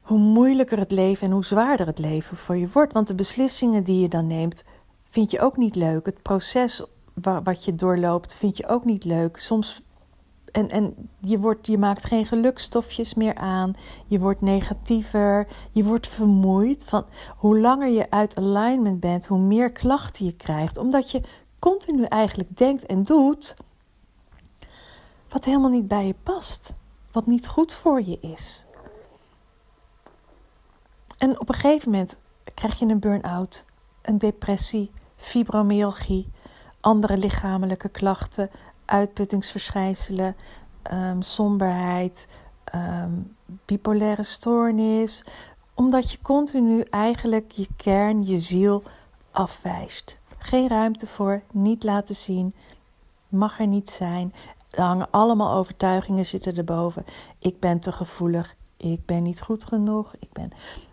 hoe 0.00 0.18
moeilijker 0.18 0.78
het 0.78 0.90
leven 0.90 1.26
en 1.26 1.32
hoe 1.32 1.44
zwaarder 1.44 1.86
het 1.86 1.98
leven 1.98 2.36
voor 2.36 2.56
je 2.56 2.68
wordt. 2.72 2.92
Want 2.92 3.06
de 3.06 3.14
beslissingen 3.14 3.84
die 3.84 4.00
je 4.00 4.08
dan 4.08 4.26
neemt, 4.26 4.64
vind 5.08 5.30
je 5.30 5.40
ook 5.40 5.56
niet 5.56 5.74
leuk. 5.74 6.06
Het 6.06 6.22
proces 6.22 6.86
wat 7.42 7.64
je 7.64 7.74
doorloopt, 7.74 8.34
vind 8.34 8.56
je 8.56 8.68
ook 8.68 8.84
niet 8.84 9.04
leuk. 9.04 9.36
Soms 9.36 9.82
en, 10.56 10.70
en 10.70 11.10
je, 11.20 11.38
wordt, 11.38 11.66
je 11.66 11.78
maakt 11.78 12.04
geen 12.04 12.26
gelukstofjes 12.26 13.14
meer 13.14 13.34
aan. 13.34 13.74
Je 14.06 14.18
wordt 14.18 14.40
negatiever. 14.40 15.48
Je 15.70 15.84
wordt 15.84 16.08
vermoeid. 16.08 16.84
Van 16.84 17.06
hoe 17.36 17.60
langer 17.60 17.88
je 17.88 18.10
uit 18.10 18.36
alignment 18.36 19.00
bent, 19.00 19.26
hoe 19.26 19.38
meer 19.38 19.72
klachten 19.72 20.24
je 20.24 20.32
krijgt. 20.32 20.76
Omdat 20.76 21.10
je 21.10 21.22
continu 21.58 22.02
eigenlijk 22.02 22.56
denkt 22.56 22.86
en 22.86 23.02
doet 23.02 23.56
wat 25.28 25.44
helemaal 25.44 25.70
niet 25.70 25.88
bij 25.88 26.06
je 26.06 26.14
past. 26.22 26.72
Wat 27.12 27.26
niet 27.26 27.48
goed 27.48 27.72
voor 27.72 28.02
je 28.02 28.18
is. 28.20 28.64
En 31.18 31.40
op 31.40 31.48
een 31.48 31.54
gegeven 31.54 31.90
moment 31.90 32.16
krijg 32.54 32.78
je 32.78 32.86
een 32.86 33.00
burn-out, 33.00 33.64
een 34.02 34.18
depressie, 34.18 34.90
fibromyalgie, 35.16 36.28
andere 36.80 37.18
lichamelijke 37.18 37.88
klachten, 37.88 38.50
uitputtingsverschijnselen, 38.86 40.36
um, 40.92 41.22
somberheid, 41.22 42.28
um, 42.74 43.36
bipolaire 43.64 44.22
stoornis, 44.22 45.24
omdat 45.74 46.10
je 46.10 46.18
continu 46.22 46.80
eigenlijk 46.80 47.52
je 47.52 47.68
kern, 47.76 48.26
je 48.26 48.38
ziel 48.38 48.82
afwijst. 49.30 50.18
Geen 50.38 50.68
ruimte 50.68 51.06
voor, 51.06 51.42
niet 51.52 51.82
laten 51.84 52.16
zien, 52.16 52.54
mag 53.28 53.60
er 53.60 53.66
niet 53.66 53.90
zijn. 53.90 54.34
Allemaal 55.10 55.52
overtuigingen 55.52 56.26
zitten 56.26 56.56
erboven. 56.56 57.04
Ik 57.38 57.60
ben 57.60 57.80
te 57.80 57.92
gevoelig. 57.92 58.56
Ik 58.76 59.06
ben 59.06 59.22
niet 59.22 59.42
goed 59.42 59.64
genoeg. 59.64 60.14
Ik 60.18 60.32
ben... 60.32 60.50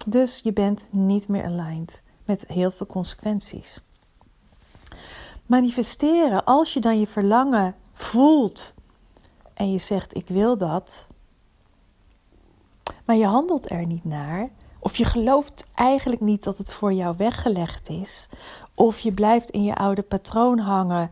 Dus 0.08 0.40
je 0.44 0.54
bent 0.54 0.88
niet 0.92 1.28
meer 1.28 1.44
aligned 1.44 2.04
met 2.26 2.46
heel 2.48 2.72
veel 2.72 2.86
consequenties. 2.86 3.82
Manifesteren, 5.46 6.44
als 6.44 6.74
je 6.74 6.80
dan 6.80 7.00
je 7.00 7.08
verlangen 7.08 7.76
voelt 7.94 8.74
en 9.54 9.72
je 9.72 9.78
zegt: 9.78 10.16
Ik 10.16 10.28
wil 10.28 10.58
dat, 10.58 11.08
maar 13.06 13.16
je 13.16 13.26
handelt 13.26 13.72
er 13.72 13.86
niet 13.86 14.06
naar, 14.06 14.50
of 14.80 14.96
je 14.96 15.06
gelooft 15.06 15.68
eigenlijk 15.74 16.22
niet 16.22 16.44
dat 16.44 16.58
het 16.58 16.72
voor 16.72 16.94
jou 16.94 17.16
weggelegd 17.18 17.90
is, 17.90 18.30
of 18.76 19.00
je 19.00 19.14
blijft 19.14 19.50
in 19.50 19.64
je 19.64 19.76
oude 19.76 20.02
patroon 20.02 20.60
hangen. 20.60 21.12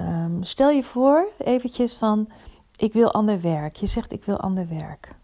Um, 0.00 0.44
stel 0.44 0.70
je 0.70 0.84
voor, 0.84 1.28
eventjes 1.38 1.94
van: 1.94 2.28
Ik 2.76 2.92
wil 2.92 3.12
ander 3.12 3.40
werk. 3.40 3.76
Je 3.76 3.86
zegt: 3.86 4.12
Ik 4.12 4.24
wil 4.24 4.40
ander 4.40 4.68
werk. 4.68 5.14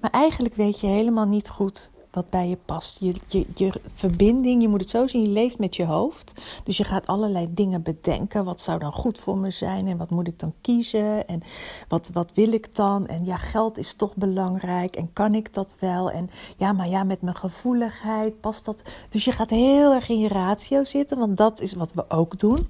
Maar 0.00 0.10
eigenlijk 0.10 0.54
weet 0.54 0.80
je 0.80 0.86
helemaal 0.86 1.26
niet 1.26 1.48
goed 1.48 1.89
wat 2.10 2.30
bij 2.30 2.48
je 2.48 2.58
past. 2.64 3.00
Je, 3.00 3.14
je, 3.26 3.46
je 3.54 3.72
verbinding, 3.94 4.62
je 4.62 4.68
moet 4.68 4.80
het 4.80 4.90
zo 4.90 5.06
zien, 5.06 5.22
je 5.22 5.28
leeft 5.28 5.58
met 5.58 5.76
je 5.76 5.84
hoofd. 5.84 6.32
Dus 6.64 6.76
je 6.76 6.84
gaat 6.84 7.06
allerlei 7.06 7.48
dingen 7.50 7.82
bedenken. 7.82 8.44
Wat 8.44 8.60
zou 8.60 8.78
dan 8.78 8.92
goed 8.92 9.18
voor 9.18 9.38
me 9.38 9.50
zijn 9.50 9.86
en 9.86 9.96
wat 9.96 10.10
moet 10.10 10.28
ik 10.28 10.38
dan 10.38 10.54
kiezen 10.60 11.28
en 11.28 11.42
wat, 11.88 12.10
wat 12.12 12.32
wil 12.34 12.52
ik 12.52 12.74
dan? 12.74 13.06
En 13.06 13.24
ja, 13.24 13.36
geld 13.36 13.78
is 13.78 13.94
toch 13.94 14.14
belangrijk 14.16 14.96
en 14.96 15.12
kan 15.12 15.34
ik 15.34 15.54
dat 15.54 15.74
wel? 15.78 16.10
En 16.10 16.30
ja, 16.56 16.72
maar 16.72 16.88
ja, 16.88 17.04
met 17.04 17.22
mijn 17.22 17.36
gevoeligheid 17.36 18.40
past 18.40 18.64
dat. 18.64 18.82
Dus 19.08 19.24
je 19.24 19.32
gaat 19.32 19.50
heel 19.50 19.94
erg 19.94 20.08
in 20.08 20.18
je 20.18 20.28
ratio 20.28 20.84
zitten, 20.84 21.18
want 21.18 21.36
dat 21.36 21.60
is 21.60 21.72
wat 21.72 21.92
we 21.92 22.10
ook 22.10 22.38
doen. 22.38 22.68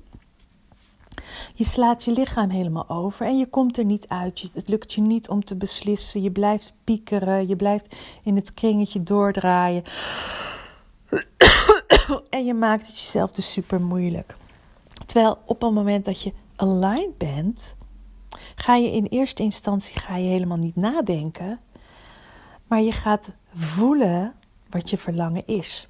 Je 1.61 1.67
slaat 1.67 2.05
je 2.05 2.13
lichaam 2.13 2.51
helemaal 2.51 2.89
over 2.89 3.27
en 3.27 3.39
je 3.39 3.47
komt 3.47 3.79
er 3.79 3.85
niet 3.85 4.09
uit. 4.09 4.51
Het 4.55 4.69
lukt 4.69 4.93
je 4.93 5.01
niet 5.01 5.29
om 5.29 5.45
te 5.45 5.57
beslissen. 5.57 6.23
Je 6.23 6.31
blijft 6.31 6.75
piekeren. 6.85 7.49
Je 7.49 7.57
blijft 7.57 7.97
in 8.23 8.37
het 8.37 8.55
kringetje 8.55 9.03
doordraaien. 9.03 9.83
En 12.31 12.45
je 12.45 12.55
maakt 12.55 12.87
het 12.87 13.01
jezelf 13.01 13.33
dus 13.33 13.53
super 13.53 13.81
moeilijk. 13.81 14.37
Terwijl 15.07 15.39
op 15.47 15.61
het 15.61 15.73
moment 15.73 16.05
dat 16.05 16.23
je 16.23 16.33
aligned 16.57 17.19
bent, 17.19 17.77
ga 18.55 18.75
je 18.75 18.91
in 18.91 19.05
eerste 19.05 19.43
instantie 19.43 19.99
ga 19.99 20.17
je 20.17 20.29
helemaal 20.29 20.57
niet 20.57 20.77
nadenken. 20.77 21.61
Maar 22.67 22.81
je 22.81 22.93
gaat 22.93 23.33
voelen 23.55 24.35
wat 24.71 24.91
je 24.91 24.99
verlangen 24.99 25.47
is. 25.47 25.89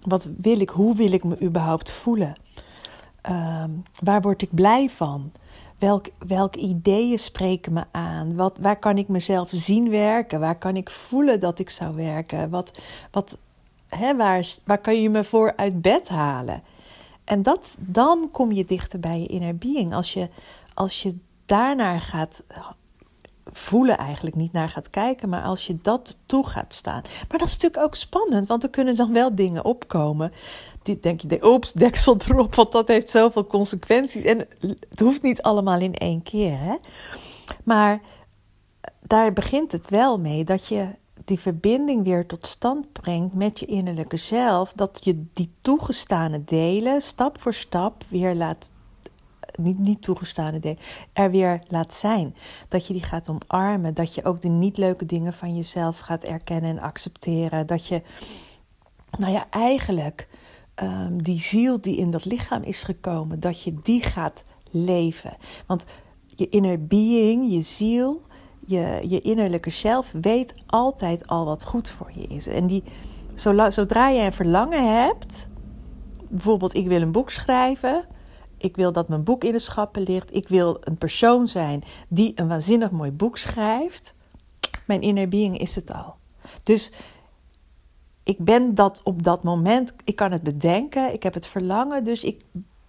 Wat 0.00 0.30
wil 0.38 0.60
ik? 0.60 0.70
Hoe 0.70 0.96
wil 0.96 1.12
ik 1.12 1.24
me 1.24 1.42
überhaupt 1.42 1.90
voelen? 1.90 2.44
Ehm, 3.26 3.70
waar 4.02 4.20
word 4.20 4.42
ik 4.42 4.54
blij 4.54 4.90
van? 4.90 5.32
Welk, 5.78 6.06
welke 6.26 6.58
ideeën 6.58 7.18
spreken 7.18 7.72
me 7.72 7.84
aan? 7.90 8.36
Wat, 8.36 8.58
waar 8.60 8.78
kan 8.78 8.98
ik 8.98 9.08
mezelf 9.08 9.48
zien 9.52 9.90
werken? 9.90 10.40
Waar 10.40 10.58
kan 10.58 10.76
ik 10.76 10.90
voelen 10.90 11.40
dat 11.40 11.58
ik 11.58 11.70
zou 11.70 11.94
werken? 11.94 12.50
Wat, 12.50 12.80
wat, 13.10 13.38
hè, 13.88 14.16
waar, 14.16 14.46
waar 14.64 14.78
kan 14.78 15.02
je 15.02 15.10
me 15.10 15.24
voor 15.24 15.52
uit 15.56 15.82
bed 15.82 16.08
halen? 16.08 16.62
En 17.24 17.42
dat, 17.42 17.76
dan 17.78 18.28
kom 18.32 18.52
je 18.52 18.64
dichter 18.64 19.00
bij 19.00 19.20
je 19.20 19.26
inner 19.26 19.56
being. 19.56 19.94
Als 19.94 20.12
je, 20.12 20.28
als 20.74 21.02
je 21.02 21.16
daarnaar 21.46 22.00
gaat 22.00 22.44
voelen, 23.44 23.98
eigenlijk 23.98 24.36
niet 24.36 24.52
naar 24.52 24.70
gaat 24.70 24.90
kijken, 24.90 25.28
maar 25.28 25.42
als 25.42 25.66
je 25.66 25.78
dat 25.82 26.18
toe 26.26 26.46
gaat 26.46 26.74
staan. 26.74 27.02
Maar 27.28 27.38
dat 27.38 27.48
is 27.48 27.54
natuurlijk 27.54 27.82
ook 27.82 27.94
spannend, 27.94 28.46
want 28.46 28.62
er 28.62 28.70
kunnen 28.70 28.96
dan 28.96 29.12
wel 29.12 29.34
dingen 29.34 29.64
opkomen 29.64 30.32
dit 30.86 31.02
denk 31.02 31.20
je, 31.20 31.46
oeps, 31.46 31.72
deksel 31.72 32.16
erop, 32.28 32.54
want 32.54 32.72
dat 32.72 32.88
heeft 32.88 33.10
zoveel 33.10 33.46
consequenties. 33.46 34.24
En 34.24 34.38
het 34.88 35.00
hoeft 35.00 35.22
niet 35.22 35.42
allemaal 35.42 35.80
in 35.80 35.94
één 35.94 36.22
keer, 36.22 36.58
hè. 36.58 36.76
Maar 37.64 38.00
daar 39.00 39.32
begint 39.32 39.72
het 39.72 39.90
wel 39.90 40.18
mee 40.18 40.44
dat 40.44 40.66
je 40.66 40.88
die 41.24 41.38
verbinding 41.38 42.04
weer 42.04 42.26
tot 42.26 42.46
stand 42.46 42.92
brengt 42.92 43.34
met 43.34 43.60
je 43.60 43.66
innerlijke 43.66 44.16
zelf. 44.16 44.72
Dat 44.72 44.98
je 45.02 45.26
die 45.32 45.54
toegestane 45.60 46.44
delen 46.44 47.02
stap 47.02 47.40
voor 47.40 47.54
stap 47.54 48.04
weer 48.08 48.34
laat. 48.34 48.74
Niet, 49.58 49.78
niet 49.78 50.02
toegestane 50.02 50.58
delen, 50.58 50.78
er 51.12 51.30
weer 51.30 51.62
laat 51.68 51.94
zijn. 51.94 52.34
Dat 52.68 52.86
je 52.86 52.92
die 52.92 53.02
gaat 53.02 53.28
omarmen. 53.28 53.94
Dat 53.94 54.14
je 54.14 54.24
ook 54.24 54.40
de 54.40 54.48
niet 54.48 54.76
leuke 54.76 55.06
dingen 55.06 55.32
van 55.32 55.56
jezelf 55.56 55.98
gaat 55.98 56.24
erkennen 56.24 56.70
en 56.70 56.78
accepteren. 56.78 57.66
Dat 57.66 57.86
je, 57.86 58.02
nou 59.18 59.32
ja, 59.32 59.46
eigenlijk 59.50 60.28
um, 60.82 61.22
die 61.22 61.40
ziel 61.40 61.80
die 61.80 61.96
in 61.96 62.10
dat 62.10 62.24
lichaam 62.24 62.62
is 62.62 62.82
gekomen, 62.82 63.40
dat 63.40 63.62
je 63.62 63.74
die 63.82 64.02
gaat 64.02 64.42
leven. 64.70 65.36
Want 65.66 65.84
je 66.26 66.48
inner 66.48 66.86
being, 66.86 67.52
je 67.52 67.62
ziel, 67.62 68.22
je, 68.66 69.04
je 69.08 69.20
innerlijke 69.20 69.70
zelf 69.70 70.12
weet 70.20 70.54
altijd 70.66 71.26
al 71.26 71.44
wat 71.44 71.64
goed 71.64 71.88
voor 71.88 72.10
je 72.14 72.26
is. 72.26 72.46
En 72.46 72.66
die, 72.66 72.82
zodra 73.68 74.08
je 74.08 74.22
een 74.22 74.32
verlangen 74.32 75.02
hebt, 75.02 75.48
bijvoorbeeld 76.28 76.74
ik 76.74 76.86
wil 76.86 77.00
een 77.00 77.12
boek 77.12 77.30
schrijven, 77.30 78.06
ik 78.58 78.76
wil 78.76 78.92
dat 78.92 79.08
mijn 79.08 79.24
boek 79.24 79.44
in 79.44 79.52
de 79.52 79.58
schappen 79.58 80.02
ligt, 80.02 80.34
ik 80.34 80.48
wil 80.48 80.76
een 80.80 80.98
persoon 80.98 81.48
zijn 81.48 81.84
die 82.08 82.32
een 82.34 82.48
waanzinnig 82.48 82.90
mooi 82.90 83.10
boek 83.10 83.36
schrijft, 83.36 84.14
mijn 84.86 85.00
inner 85.00 85.28
being 85.28 85.58
is 85.58 85.74
het 85.74 85.92
al. 85.92 86.14
Dus 86.62 86.92
ik 88.26 88.38
ben 88.38 88.74
dat 88.74 89.00
op 89.04 89.22
dat 89.22 89.42
moment, 89.42 89.94
ik 90.04 90.16
kan 90.16 90.32
het 90.32 90.42
bedenken, 90.42 91.12
ik 91.12 91.22
heb 91.22 91.34
het 91.34 91.46
verlangen, 91.46 92.04
dus 92.04 92.24
ik 92.24 92.44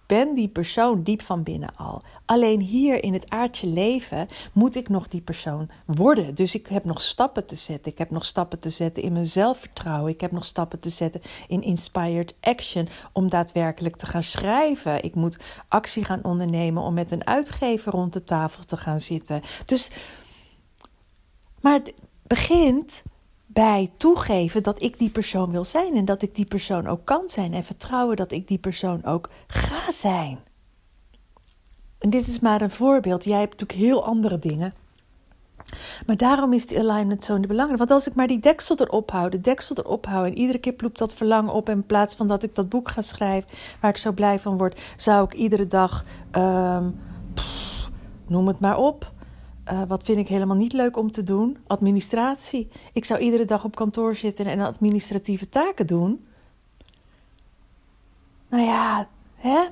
ben 0.06 0.34
die 0.34 0.48
persoon 0.48 1.02
diep 1.02 1.22
van 1.22 1.42
binnen 1.42 1.76
al. 1.76 2.02
Alleen 2.24 2.60
hier 2.60 3.02
in 3.02 3.12
het 3.12 3.30
aardse 3.30 3.66
leven 3.66 4.26
moet 4.52 4.74
ik 4.74 4.88
nog 4.88 5.08
die 5.08 5.20
persoon 5.20 5.70
worden. 5.86 6.34
Dus 6.34 6.54
ik 6.54 6.66
heb 6.66 6.84
nog 6.84 7.02
stappen 7.02 7.46
te 7.46 7.56
zetten. 7.56 7.92
Ik 7.92 7.98
heb 7.98 8.10
nog 8.10 8.24
stappen 8.24 8.58
te 8.58 8.70
zetten 8.70 9.02
in 9.02 9.12
mijn 9.12 9.26
zelfvertrouwen. 9.26 10.12
Ik 10.12 10.20
heb 10.20 10.32
nog 10.32 10.44
stappen 10.44 10.78
te 10.78 10.90
zetten 10.90 11.20
in 11.48 11.62
inspired 11.62 12.34
action 12.40 12.88
om 13.12 13.28
daadwerkelijk 13.28 13.96
te 13.96 14.06
gaan 14.06 14.22
schrijven. 14.22 15.04
Ik 15.04 15.14
moet 15.14 15.38
actie 15.68 16.04
gaan 16.04 16.24
ondernemen 16.24 16.82
om 16.82 16.94
met 16.94 17.10
een 17.10 17.26
uitgever 17.26 17.92
rond 17.92 18.12
de 18.12 18.24
tafel 18.24 18.64
te 18.64 18.76
gaan 18.76 19.00
zitten. 19.00 19.40
Dus, 19.64 19.90
maar 21.60 21.72
het 21.72 21.94
begint 22.26 23.02
bij 23.58 23.90
toegeven 23.96 24.62
dat 24.62 24.82
ik 24.82 24.98
die 24.98 25.10
persoon 25.10 25.50
wil 25.50 25.64
zijn 25.64 25.96
en 25.96 26.04
dat 26.04 26.22
ik 26.22 26.34
die 26.34 26.44
persoon 26.44 26.86
ook 26.86 27.04
kan 27.04 27.28
zijn 27.28 27.54
en 27.54 27.64
vertrouwen 27.64 28.16
dat 28.16 28.32
ik 28.32 28.48
die 28.48 28.58
persoon 28.58 29.04
ook 29.04 29.28
ga 29.46 29.92
zijn. 29.92 30.38
En 31.98 32.10
dit 32.10 32.26
is 32.26 32.40
maar 32.40 32.60
een 32.60 32.70
voorbeeld. 32.70 33.24
Jij 33.24 33.38
hebt 33.38 33.60
natuurlijk 33.60 33.88
heel 33.88 34.04
andere 34.04 34.38
dingen. 34.38 34.74
Maar 36.06 36.16
daarom 36.16 36.52
is 36.52 36.66
die 36.66 36.78
alignment 36.78 37.24
zo 37.24 37.40
belangrijk. 37.40 37.78
Want 37.78 37.90
als 37.90 38.08
ik 38.08 38.14
maar 38.14 38.26
die 38.26 38.40
deksel 38.40 38.76
erop 38.76 39.10
hou, 39.10 39.30
de 39.30 39.40
deksel 39.40 39.76
erop 39.76 40.06
hou 40.06 40.26
en 40.26 40.38
iedere 40.38 40.58
keer 40.58 40.72
ploept 40.72 40.98
dat 40.98 41.14
verlangen 41.14 41.52
op. 41.52 41.68
In 41.68 41.86
plaats 41.86 42.14
van 42.14 42.28
dat 42.28 42.42
ik 42.42 42.54
dat 42.54 42.68
boek 42.68 42.88
ga 42.88 43.02
schrijven 43.02 43.50
waar 43.80 43.90
ik 43.90 43.96
zo 43.96 44.12
blij 44.12 44.40
van 44.40 44.56
word, 44.56 44.80
zou 44.96 45.24
ik 45.24 45.32
iedere 45.34 45.66
dag, 45.66 46.04
um, 46.32 47.00
noem 48.26 48.46
het 48.46 48.60
maar 48.60 48.78
op, 48.78 49.12
uh, 49.72 49.82
wat 49.88 50.04
vind 50.04 50.18
ik 50.18 50.28
helemaal 50.28 50.56
niet 50.56 50.72
leuk 50.72 50.96
om 50.96 51.10
te 51.10 51.22
doen? 51.22 51.58
Administratie. 51.66 52.68
Ik 52.92 53.04
zou 53.04 53.20
iedere 53.20 53.44
dag 53.44 53.64
op 53.64 53.76
kantoor 53.76 54.14
zitten 54.14 54.46
en 54.46 54.60
administratieve 54.60 55.48
taken 55.48 55.86
doen. 55.86 56.26
Nou 58.48 58.64
ja, 58.64 59.08
hè? 59.34 59.66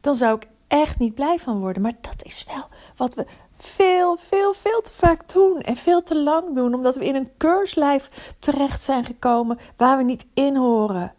Dan 0.00 0.14
zou 0.14 0.36
ik 0.36 0.48
echt 0.66 0.98
niet 0.98 1.14
blij 1.14 1.38
van 1.38 1.60
worden. 1.60 1.82
Maar 1.82 1.98
dat 2.00 2.24
is 2.24 2.46
wel 2.46 2.68
wat 2.96 3.14
we 3.14 3.26
veel, 3.52 4.16
veel, 4.16 4.52
veel 4.52 4.80
te 4.80 4.92
vaak 4.92 5.32
doen. 5.32 5.60
En 5.60 5.76
veel 5.76 6.02
te 6.02 6.16
lang 6.22 6.54
doen. 6.54 6.74
Omdat 6.74 6.96
we 6.96 7.04
in 7.04 7.14
een 7.14 7.36
keurslijf 7.36 8.34
terecht 8.38 8.82
zijn 8.82 9.04
gekomen 9.04 9.58
waar 9.76 9.96
we 9.96 10.02
niet 10.02 10.26
in 10.34 10.56
horen. 10.56 11.12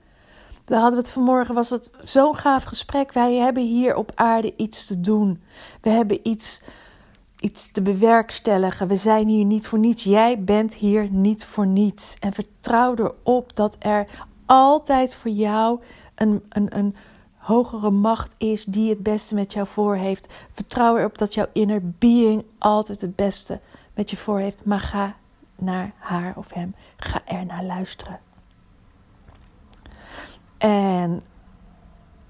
Daar 0.69 0.79
hadden 0.79 0.99
we 0.99 1.05
het 1.05 1.13
vanmorgen, 1.13 1.55
was 1.55 1.69
het 1.69 1.91
zo'n 2.01 2.35
gaaf 2.35 2.63
gesprek. 2.63 3.13
Wij 3.13 3.33
hebben 3.33 3.63
hier 3.63 3.95
op 3.95 4.11
aarde 4.15 4.53
iets 4.55 4.85
te 4.85 4.99
doen. 4.99 5.41
We 5.81 5.89
hebben 5.89 6.27
iets, 6.27 6.61
iets 7.39 7.71
te 7.71 7.81
bewerkstelligen. 7.81 8.87
We 8.87 8.95
zijn 8.95 9.27
hier 9.27 9.45
niet 9.45 9.67
voor 9.67 9.79
niets. 9.79 10.03
Jij 10.03 10.43
bent 10.43 10.73
hier 10.73 11.09
niet 11.11 11.45
voor 11.45 11.67
niets. 11.67 12.15
En 12.19 12.33
vertrouw 12.33 12.95
erop 12.95 13.55
dat 13.55 13.75
er 13.79 14.25
altijd 14.45 15.13
voor 15.13 15.31
jou 15.31 15.79
een, 16.15 16.43
een, 16.49 16.77
een 16.77 16.95
hogere 17.37 17.89
macht 17.89 18.35
is 18.37 18.65
die 18.65 18.89
het 18.89 19.03
beste 19.03 19.35
met 19.35 19.53
jou 19.53 19.67
voor 19.67 19.95
heeft. 19.95 20.33
Vertrouw 20.51 20.97
erop 20.97 21.17
dat 21.17 21.33
jouw 21.33 21.47
inner 21.53 21.89
being 21.89 22.45
altijd 22.57 23.01
het 23.01 23.15
beste 23.15 23.59
met 23.93 24.09
je 24.09 24.17
voor 24.17 24.39
heeft. 24.39 24.65
Maar 24.65 24.79
ga 24.79 25.15
naar 25.55 25.93
haar 25.97 26.37
of 26.37 26.53
hem. 26.53 26.75
Ga 26.97 27.21
er 27.25 27.45
naar 27.45 27.63
luisteren. 27.63 28.28
En 30.59 31.21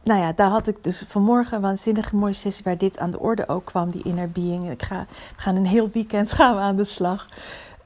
nou 0.03 0.19
ja, 0.19 0.33
daar 0.33 0.49
had 0.49 0.67
ik 0.67 0.83
dus 0.83 1.03
vanmorgen 1.07 1.55
een 1.55 1.61
waanzinnige 1.61 2.15
mooie 2.15 2.33
sessie 2.33 2.63
waar 2.63 2.77
dit 2.77 2.99
aan 2.99 3.11
de 3.11 3.19
orde 3.19 3.47
ook 3.47 3.65
kwam, 3.65 3.91
die 3.91 4.03
inner 4.03 4.31
being. 4.31 4.69
Ik 4.69 4.83
ga, 4.83 5.05
we 5.35 5.41
gaan 5.41 5.55
een 5.55 5.65
heel 5.65 5.89
weekend 5.89 6.31
gaan 6.31 6.55
we 6.55 6.61
aan 6.61 6.75
de 6.75 6.83
slag. 6.83 7.27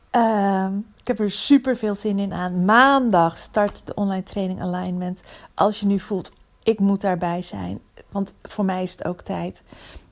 Ehm, 0.09 0.77
ik 0.77 1.07
heb 1.07 1.19
er 1.19 1.31
super 1.31 1.77
veel 1.77 1.95
zin 1.95 2.19
in 2.19 2.33
aan. 2.33 2.65
Maandag 2.65 3.38
start 3.38 3.88
de 3.88 3.93
online 3.93 4.23
training 4.23 4.62
alignment. 4.62 5.23
Als 5.53 5.79
je 5.79 5.85
nu 5.85 6.00
voelt, 6.00 6.31
ik 6.63 6.79
moet 6.79 7.01
daarbij 7.01 7.41
zijn. 7.41 7.79
Want 8.09 8.33
voor 8.43 8.65
mij 8.65 8.83
is 8.83 8.91
het 8.91 9.05
ook 9.05 9.21
tijd. 9.21 9.63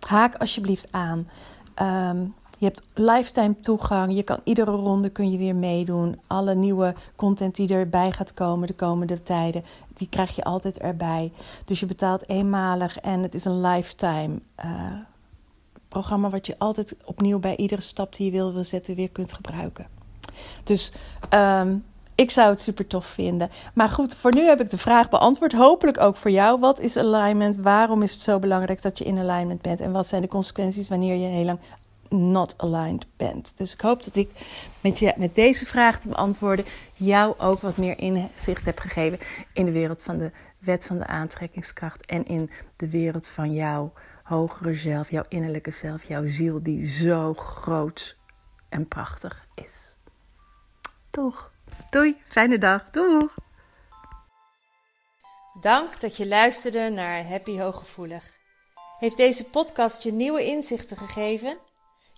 Haak 0.08 0.36
alsjeblieft 0.36 0.88
aan. 0.92 1.30
Ehm, 1.74 2.26
je 2.62 2.68
hebt 2.68 2.82
lifetime 2.94 3.56
toegang. 3.56 4.16
Je 4.16 4.24
kan 4.24 4.40
iedere 4.44 4.72
ronde 4.72 5.10
kun 5.10 5.32
je 5.32 5.38
weer 5.38 5.56
meedoen. 5.56 6.20
Alle 6.28 6.56
nieuwe 6.56 6.94
content 7.16 7.56
die 7.56 7.74
erbij 7.74 8.12
gaat 8.12 8.34
komen 8.34 8.68
de 8.68 8.74
komende 8.74 9.22
tijden, 9.22 9.64
die 9.94 10.10
krijg 10.10 10.36
je 10.36 10.44
altijd 10.44 10.78
erbij. 10.78 11.32
Dus 11.66 11.80
je 11.80 11.86
betaalt 11.86 12.30
eenmalig 12.30 12.98
en 12.98 13.24
het 13.24 13.34
is 13.34 13.46
een 13.46 13.62
lifetime 13.62 14.40
uh, 14.66 14.94
programma 15.88 16.30
wat 16.30 16.46
je 16.46 16.56
altijd 16.58 16.96
opnieuw 17.06 17.40
bij 17.40 17.56
iedere 17.56 17.82
stap 17.82 18.16
die 18.16 18.26
je 18.26 18.32
wil, 18.32 18.54
wil 18.54 18.64
zetten 18.64 18.96
weer 18.96 19.10
kunt 19.10 19.34
gebruiken. 19.34 19.88
Dus 20.64 20.92
um, 21.34 21.86
ik 22.16 22.32
zou 22.32 22.50
het 22.50 22.62
super 22.62 22.88
tof 22.88 23.06
vinden. 23.06 23.50
Maar 23.74 23.90
goed, 23.90 24.16
voor 24.16 24.36
nu 24.36 24.42
heb 24.42 24.62
ik 24.62 24.70
de 24.70 24.78
vraag 24.78 25.10
beantwoord. 25.10 25.54
Hopelijk 25.54 26.00
ook 26.00 26.16
voor 26.16 26.32
jou. 26.32 26.60
Wat 26.60 26.80
is 26.80 26.98
alignment? 26.98 27.56
Waarom 27.56 28.02
is 28.02 28.14
het 28.14 28.22
zo 28.22 28.40
belangrijk 28.40 28.82
dat 28.82 28.98
je 28.98 29.04
in 29.04 29.18
alignment 29.18 29.62
bent? 29.62 29.82
En 29.82 29.92
wat 29.92 30.08
zijn 30.08 30.22
de 30.22 30.28
consequenties 30.28 30.90
wanneer 30.90 31.16
je 31.16 31.26
heel 31.26 31.46
lang 31.46 31.60
not 32.12 32.54
aligned 32.58 33.08
bent? 33.18 33.54
Dus 33.58 33.74
ik 33.74 33.82
hoop 33.82 34.04
dat 34.04 34.16
ik 34.16 34.30
met, 34.82 35.00
je, 35.00 35.14
met 35.18 35.36
deze 35.36 35.66
vraag 35.66 36.00
te 36.00 36.08
beantwoorden 36.08 36.66
jou 36.94 37.40
ook 37.40 37.60
wat 37.60 37.78
meer 37.78 37.98
inzicht 37.98 38.66
heb 38.66 38.80
gegeven 38.80 39.20
in 39.54 39.66
de 39.66 39.72
wereld 39.72 40.02
van 40.02 40.18
de 40.18 40.32
wet 40.60 40.86
van 40.86 40.98
de 40.98 41.08
aantrekkingskracht 41.08 42.06
en 42.06 42.26
in 42.26 42.50
de 42.76 42.90
wereld 42.90 43.28
van 43.28 43.54
jouw 43.54 43.94
hogere 44.24 44.74
zelf, 44.74 45.12
jouw 45.12 45.26
innerlijke 45.28 45.72
zelf, 45.72 46.04
jouw 46.04 46.26
ziel 46.26 46.64
die 46.64 46.86
zo 46.86 47.34
groot 47.34 48.18
en 48.70 48.88
prachtig 48.88 49.48
is. 49.56 49.96
Doeg! 51.10 51.52
Doei, 51.90 52.22
fijne 52.28 52.58
dag. 52.58 52.90
Doeg! 52.90 53.36
Dank 55.60 56.00
dat 56.02 56.18
je 56.18 56.28
luisterde 56.28 56.90
naar 56.90 57.28
Happy 57.28 57.60
Hooggevoelig. 57.60 58.36
Heeft 59.00 59.18
deze 59.18 59.46
podcast 59.46 60.04
je 60.04 60.12
nieuwe 60.12 60.46
inzichten 60.46 60.98
gegeven? 60.98 61.58